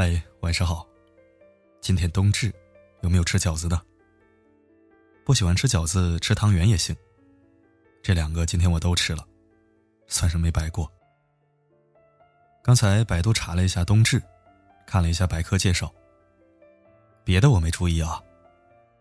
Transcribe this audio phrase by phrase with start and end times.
[0.00, 0.86] 嗨，晚上好。
[1.80, 2.54] 今天冬至，
[3.02, 3.82] 有没有吃饺子的？
[5.24, 6.96] 不喜欢吃饺子，吃汤圆也行。
[8.00, 9.26] 这两个今天我都吃了，
[10.06, 10.88] 算是没白过。
[12.62, 14.22] 刚才百度查了一下冬至，
[14.86, 15.92] 看了一下百科介绍。
[17.24, 18.22] 别的我没注意啊，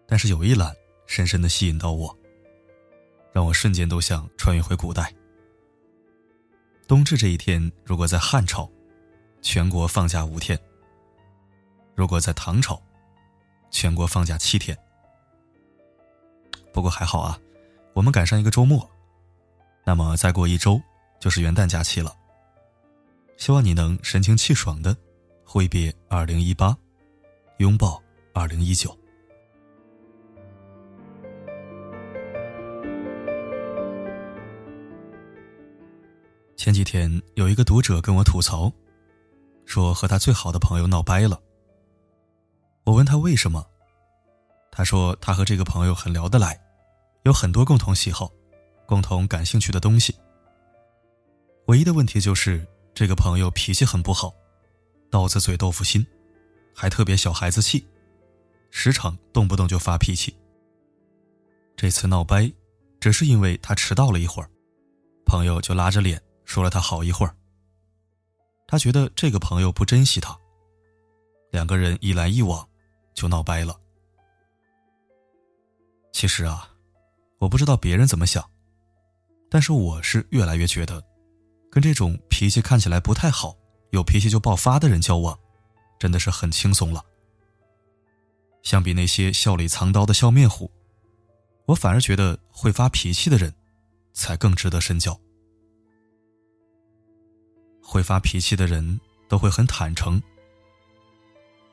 [0.07, 0.75] 但是有一栏
[1.05, 2.17] 深深的吸引到我，
[3.31, 5.13] 让我瞬间都想穿越回古代。
[6.87, 8.67] 冬至这一天，如果在汉朝，
[9.43, 10.59] 全国放假五天。
[11.97, 12.79] 如果在唐朝，
[13.71, 14.77] 全国放假七天。
[16.71, 17.39] 不过还好啊，
[17.93, 18.87] 我们赶上一个周末，
[19.83, 20.79] 那么再过一周
[21.19, 22.15] 就是元旦假期了。
[23.35, 24.95] 希望你能神清气爽的
[25.43, 26.77] 挥别二零一八，
[27.57, 27.99] 拥抱
[28.31, 28.95] 二零一九。
[36.55, 38.71] 前几天有一个读者跟我吐槽，
[39.65, 41.41] 说和他最好的朋友闹掰了。
[42.87, 43.67] 我问他为什么，
[44.71, 46.57] 他说他和这个朋友很聊得来，
[47.23, 48.31] 有很多共同喜好，
[48.85, 50.15] 共同感兴趣的东西。
[51.65, 54.33] 唯一的问题就是这个朋友脾气很不好，
[55.11, 56.07] 刀子嘴豆腐心，
[56.73, 57.85] 还特别小孩子气，
[58.71, 60.33] 时常动不动就发脾气。
[61.75, 62.49] 这次闹掰，
[63.01, 64.49] 只是因为他迟到了一会儿，
[65.25, 67.35] 朋友就拉着脸说了他好一会儿。
[68.65, 70.39] 他觉得这个朋友不珍惜他，
[71.51, 72.65] 两个人一来一往。
[73.17, 73.75] 就闹掰了。
[76.13, 76.71] 其实啊，
[77.39, 78.47] 我不知道别人怎么想，
[79.49, 81.03] 但是我是越来越觉得，
[81.71, 83.57] 跟这种脾气看起来不太好、
[83.89, 85.37] 有脾气就爆发的人交往，
[85.97, 87.03] 真的是很轻松了。
[88.61, 90.71] 相比那些笑里藏刀的笑面虎，
[91.65, 93.51] 我反而觉得会发脾气的人，
[94.13, 95.19] 才更值得深交。
[97.81, 100.21] 会发脾气的人都会很坦诚，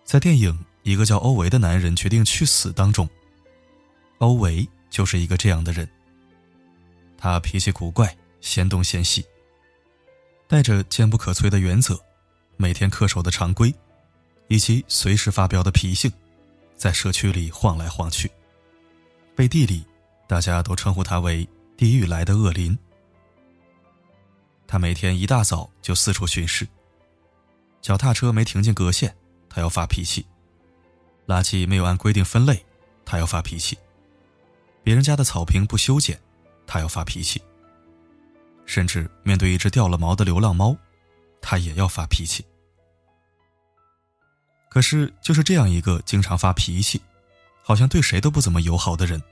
[0.05, 0.59] 在电影。
[0.85, 3.09] 一个叫欧维的男人决定去死当中，
[4.19, 5.89] 欧维就是一个这样的人。
[7.17, 9.25] 他脾气古怪，嫌东嫌西，
[10.47, 11.99] 带着坚不可摧的原则，
[12.59, 13.75] 每天恪守的常规，
[14.49, 16.13] 以及随时发飙的脾性，
[16.77, 18.31] 在社区里晃来晃去。
[19.35, 19.87] 背地里，
[20.29, 22.79] 大家都称呼他为“地狱来的恶灵”。
[24.69, 26.69] 他每天一大早就四处巡视，
[27.81, 29.17] 脚踏车没停进格线，
[29.49, 30.27] 他要发脾气。
[31.27, 32.65] 垃圾没有按规定分类，
[33.05, 33.77] 他要发脾气；
[34.83, 36.21] 别人家的草坪不修剪，
[36.67, 37.41] 他要发脾气；
[38.67, 40.77] 甚至面对一只掉了毛的流浪猫，
[41.41, 42.45] 他也要发脾气。
[44.69, 47.01] 可是，就是这样一个经常发脾气、
[47.63, 49.23] 好像对谁都不怎么友好的人，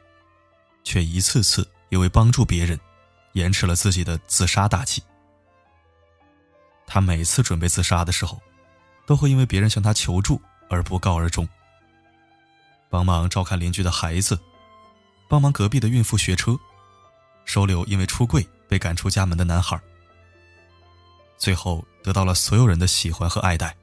[0.84, 2.78] 却一次次因为帮助别人，
[3.32, 5.02] 延迟了自己的自杀大计。
[6.86, 8.41] 他每次准备自杀的时候，
[9.04, 11.48] 都会因为别人向他求助而不告而终。
[12.92, 14.38] 帮忙照看邻居的孩子，
[15.26, 16.54] 帮忙隔壁的孕妇学车，
[17.47, 19.80] 收留因为出柜被赶出家门的男孩。
[21.38, 23.75] 最后得到了所有人的喜欢和爱戴。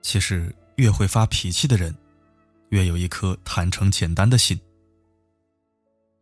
[0.00, 1.94] 其实，越会发脾气的人，
[2.70, 4.58] 越有一颗坦诚简单的心。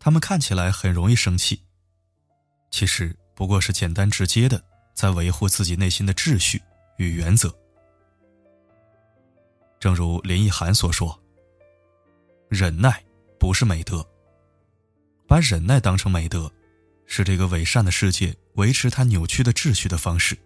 [0.01, 1.63] 他们看起来很容易生气，
[2.73, 4.61] 其实不过是简单直接的
[4.93, 6.61] 在维护自己内心的秩序
[6.97, 7.57] 与原则。
[9.83, 11.21] 正如林奕涵所说
[12.49, 13.03] ：“忍耐
[13.37, 14.09] 不是美德，
[15.27, 16.49] 把忍耐当成美德，
[17.05, 20.39] 是这个伪善的世界维持它扭曲的秩序的方式。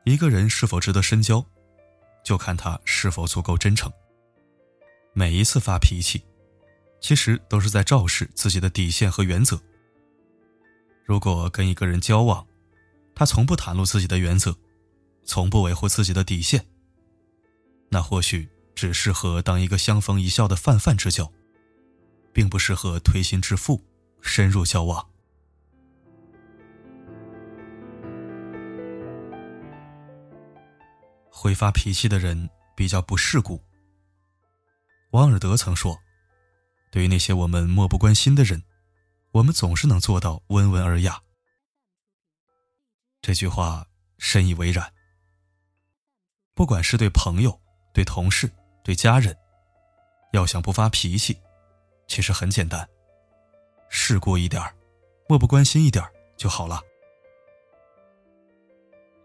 [0.04, 1.46] 一个人是否值得深交，
[2.24, 3.92] 就看他是否足够真诚。
[5.12, 6.20] 每一次发脾气，
[7.00, 9.56] 其实都是在昭示自己的底线和原则。
[11.04, 12.44] 如果跟一个人交往，
[13.14, 14.56] 他从不袒露自己的原则，
[15.24, 16.66] 从不维护自己的底线。
[17.88, 21.30] 那或许只适合当一个相逢一笑的泛泛之交，
[22.32, 23.80] 并不适合推心置腹、
[24.20, 25.06] 深入交往。
[31.28, 33.60] 会发脾气的人比较不世故。
[35.10, 35.98] 王尔德曾说
[36.90, 38.62] ：“对于那些我们漠不关心的人，
[39.32, 41.20] 我们总是能做到温文尔雅。”
[43.22, 43.86] 这句话
[44.18, 44.92] 深以为然。
[46.54, 47.58] 不管是对朋友、
[47.94, 48.50] 对同事、
[48.82, 49.34] 对家人，
[50.32, 51.40] 要想不发脾气，
[52.08, 52.86] 其实很简单，
[53.88, 54.60] 世故一点
[55.28, 56.04] 漠不关心一点
[56.36, 56.82] 就好了。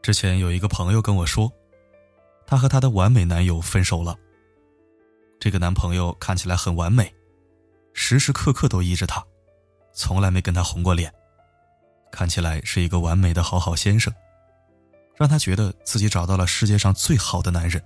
[0.04, 1.52] 之前有一个朋友跟我说，
[2.46, 4.16] 她和她的完美男友分手了。
[5.40, 7.12] 这个男朋友看起来很完美，
[7.94, 9.26] 时时刻刻都依着她，
[9.92, 11.12] 从来没跟她红过脸。
[12.12, 14.14] 看起来是一个完美的好好先生，
[15.16, 17.84] 让她觉得自己找到了世界上最好的男人。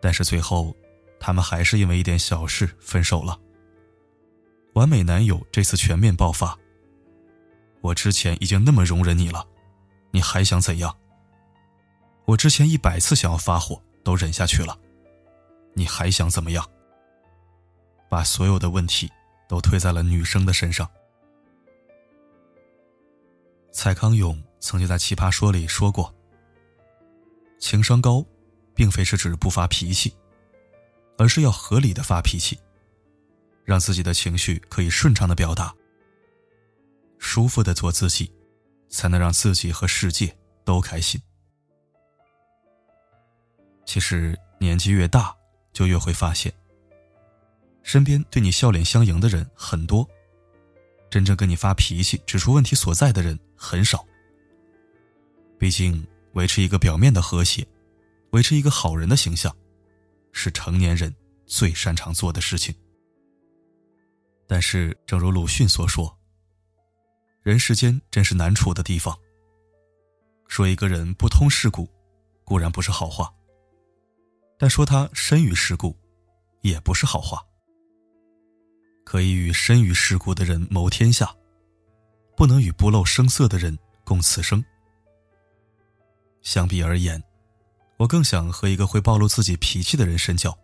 [0.00, 0.74] 但是最后，
[1.18, 3.38] 他们还是因为一点小事分手了。
[4.74, 6.56] 完美男友这次全面爆发。
[7.80, 9.46] 我之前已经那么容忍你了，
[10.10, 10.94] 你还想怎样？
[12.24, 14.76] 我之前一百次想要发火都忍下去了，
[15.74, 16.64] 你还想怎么样？
[18.08, 19.10] 把所有的问题
[19.48, 20.88] 都推在了女生的身上。
[23.76, 26.12] 蔡康永曾经在《奇葩说》里说过
[27.60, 28.24] ：“情商高，
[28.74, 30.16] 并非是指不发脾气，
[31.18, 32.58] 而是要合理的发脾气。”
[33.66, 35.74] 让自己的情绪可以顺畅的表达，
[37.18, 38.32] 舒服的做自己，
[38.88, 40.34] 才能让自己和世界
[40.64, 41.20] 都开心。
[43.84, 45.36] 其实年纪越大，
[45.74, 46.50] 就越会发现，
[47.82, 50.08] 身边对你笑脸相迎的人很多，
[51.10, 54.06] 真正跟你发脾气、指出问题所在的人很少。
[55.58, 57.66] 毕竟，维持一个表面的和谐，
[58.30, 59.56] 维持一个好人的形象，
[60.32, 61.14] 是成年人
[61.46, 62.74] 最擅长做的事情。
[64.46, 66.16] 但是，正如鲁迅所说
[67.42, 69.18] ：“人世间真是难处的地方。
[70.46, 71.88] 说一个人不通世故，
[72.44, 73.26] 固然不是好话；
[74.58, 75.96] 但说他深于世故，
[76.60, 77.44] 也不是好话。
[79.04, 81.34] 可以与深于世故的人谋天下，
[82.36, 84.64] 不能与不露声色的人共此生。
[86.42, 87.22] 相比而言，
[87.96, 90.56] 我更想和一个会暴露自己脾气的人深交，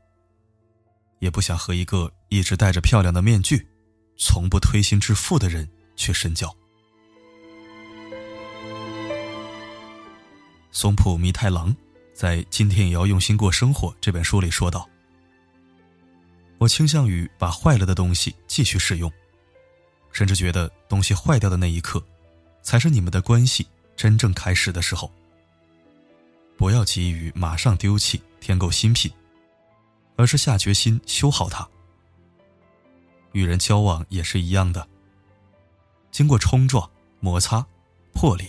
[1.18, 3.66] 也不想和一个一直戴着漂亮的面具。”
[4.14, 6.54] 从不推心置腹的人去深交。
[10.70, 11.74] 松浦弥太郎
[12.14, 14.88] 在《今天也要用心过生活》这本书里说道
[16.58, 19.10] ：“我倾向于把坏了的东西继续使用，
[20.12, 22.02] 甚至觉得东西坏掉的那一刻，
[22.62, 23.66] 才是你们的关系
[23.96, 25.10] 真正开始的时候。
[26.56, 29.10] 不要急于马上丢弃、添购新品，
[30.16, 31.68] 而是下决心修好它。”
[33.32, 34.86] 与人交往也是一样的，
[36.10, 36.88] 经过冲撞、
[37.18, 37.66] 摩擦、
[38.12, 38.46] 破裂，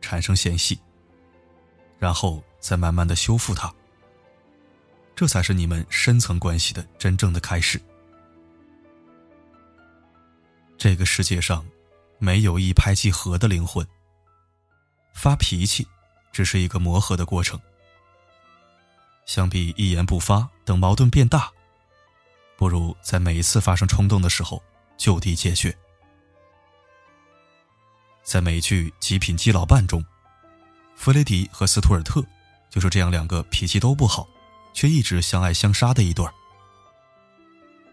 [0.00, 0.78] 产生嫌隙，
[1.98, 3.72] 然后再慢慢的修复它，
[5.14, 7.80] 这才是你们深层关系的真正的开始。
[10.76, 11.64] 这个世界上，
[12.18, 13.86] 没有一拍即合的灵魂。
[15.12, 15.86] 发脾气，
[16.32, 17.58] 只是一个磨合的过程。
[19.26, 21.50] 相比一言不发，等矛盾变大。
[22.56, 24.62] 不如在每一次发生冲动的时候
[24.96, 25.76] 就地解决。
[28.22, 30.04] 在美剧《极品基佬伴》中，
[30.94, 32.24] 弗雷迪和斯图尔特
[32.70, 34.28] 就是这样两个脾气都不好，
[34.72, 36.32] 却一直相爱相杀的一对儿。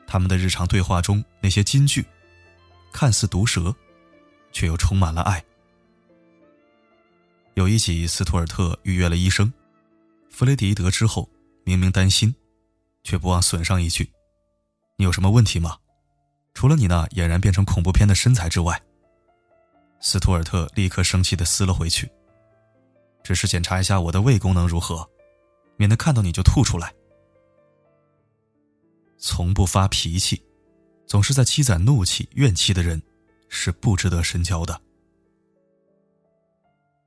[0.07, 2.05] 他们的日常对话中那些金句，
[2.91, 3.73] 看似毒舌，
[4.51, 5.43] 却又充满了爱。
[7.55, 9.51] 有一集，斯图尔特预约了医生，
[10.29, 11.29] 弗雷迪得知后，
[11.63, 12.33] 明明担心，
[13.03, 14.09] 却不忘损上一句。
[14.97, 15.77] 你有什么问题吗？
[16.53, 18.81] 除了你那俨然变成恐怖片的身材之外，
[19.99, 22.09] 斯图尔特立刻生气的撕了回去。
[23.23, 25.07] 只是检查一下我的胃功能如何，
[25.77, 26.93] 免得看到你就吐出来。
[29.17, 30.43] 从不发脾气，
[31.11, 33.01] 总是在积攒怒气怨气的人，
[33.49, 34.81] 是不值得深交的。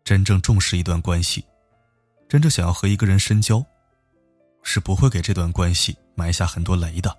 [0.04, 1.42] 真正重视一段关系，
[2.28, 3.64] 真正想要和一个人深交，
[4.62, 7.16] 是不会给这段关系埋下很多雷的。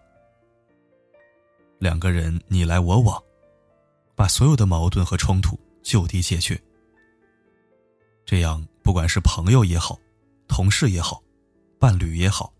[1.80, 3.20] 两个人你来我往，
[4.13, 6.62] 把所有的矛盾和冲突就地解决。
[8.27, 10.00] 这样，不管是朋友也好，
[10.48, 11.20] 同事也好，
[11.80, 12.54] 伴侣也好，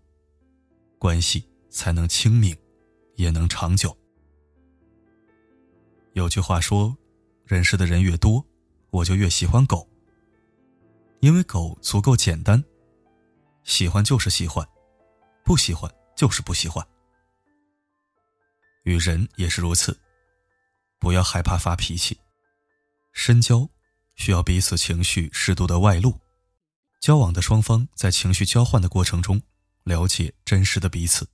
[0.98, 2.56] 关系才能清明，
[3.14, 3.96] 也能长久。
[6.16, 6.96] 有句话说
[7.44, 8.42] ：“认识的人越多，
[8.88, 9.86] 我就越喜欢狗。”
[11.20, 12.64] 因为狗足够简单，
[13.64, 14.66] 喜欢就是喜欢，
[15.44, 16.82] 不喜欢就是不喜欢。
[18.84, 19.94] 与人也是如此，
[20.98, 22.18] 不要害怕发脾气。
[23.12, 23.68] 深交
[24.14, 26.18] 需要彼此情绪适度的外露，
[26.98, 29.42] 交往的双方在情绪交换的过程中，
[29.84, 31.28] 了解真实的彼此。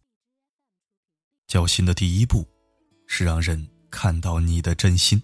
[1.47, 2.45] 交心的第一步，
[3.07, 5.23] 是让人看到你的真心。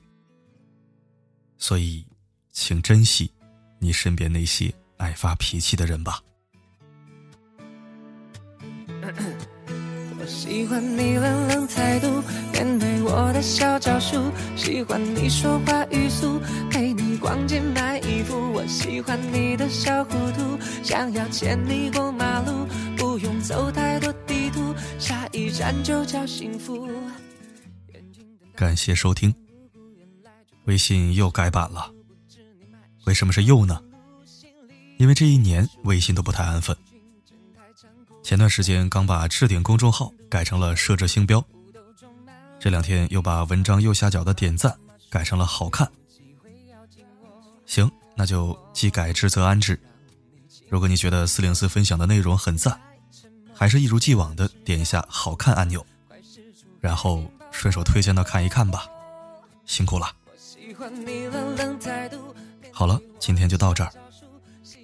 [1.57, 2.07] 所以，
[2.53, 3.29] 请珍惜
[3.81, 6.21] 你身边那些爱发脾气的人吧。
[10.21, 12.23] 我喜欢你冷冷态度，
[12.53, 14.31] 面对我的小招数。
[14.57, 18.53] 喜欢你说话语速，陪你逛街买衣服。
[18.53, 26.89] 我喜欢你的小糊涂，想要牵你过马路，不用走太多地图，下一站就叫幸福。
[28.59, 29.33] 感谢收听。
[30.65, 31.95] 微信又改版了。
[33.05, 33.81] 为什么是又呢？
[34.97, 36.77] 因为这一年微信都不太安分。
[38.21, 41.41] 前段时间刚把置顶公众号改成了设置星标，
[42.59, 44.77] 这两天又把文章右下角的点赞
[45.09, 45.89] 改成了好看。
[47.65, 49.79] 行，那就既改之则安之。
[50.69, 52.77] 如果你觉得四零四分享的内容很赞，
[53.55, 55.87] 还是一如既往的点一下好看按钮，
[56.81, 58.87] 然后顺手推荐到看一看吧。
[59.65, 60.11] 辛苦了。
[62.73, 63.91] 好了，今天就到这儿。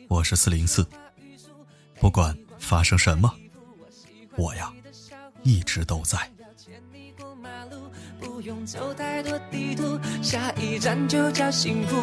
[0.09, 0.87] 我是四零四，
[2.01, 3.33] 不管发生什么，
[4.37, 4.73] 我呀
[5.43, 6.19] 一直都在。
[8.21, 11.97] 不用走太多地图，下一站就叫幸福。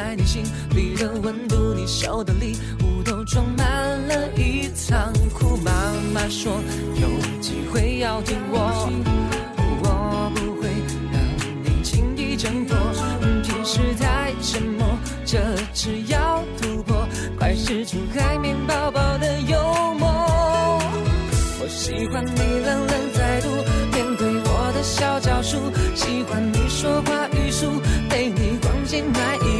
[0.00, 3.66] 在你心里的温度，你手的礼物都装满
[4.08, 5.58] 了一仓库。
[5.58, 5.70] 妈
[6.14, 6.54] 妈说
[6.94, 7.06] 有
[7.38, 8.88] 机会要听我，
[9.82, 10.70] 我不会
[11.12, 11.20] 让
[11.62, 12.74] 你轻易挣脱。
[13.42, 14.88] 平时太沉默，
[15.26, 15.38] 这
[15.74, 17.06] 次要突破，
[17.38, 19.58] 快使出海绵宝宝的幽
[19.98, 20.08] 默。
[21.60, 23.48] 我喜欢你冷冷态度。
[23.92, 25.58] 面对我的小招数，
[25.94, 29.59] 喜欢你说话语速，陪你逛街买衣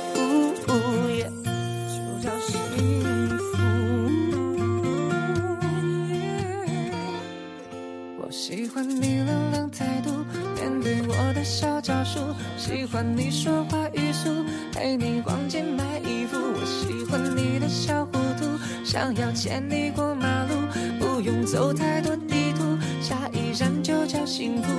[12.71, 14.29] 喜欢你说话语速，
[14.71, 16.37] 陪你逛街买衣服。
[16.39, 18.47] 我喜欢你的小糊涂，
[18.85, 20.55] 想要牵你过马路，
[20.97, 24.71] 不用走太多地图，下一站就叫幸福。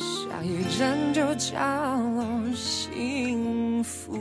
[0.00, 1.54] 下一站就叫
[2.52, 4.18] 幸福。